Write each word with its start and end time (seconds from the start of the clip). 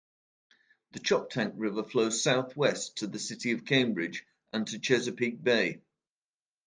The 0.93 0.99
Choptank 0.99 1.53
River 1.57 1.83
flows 1.83 2.23
southwest 2.23 2.95
to 2.97 3.05
the 3.05 3.19
city 3.19 3.51
of 3.51 3.65
Cambridge 3.65 4.25
and 4.51 4.65
to 4.69 4.79
Chesapeake 4.79 5.43
Bay. 5.43 5.81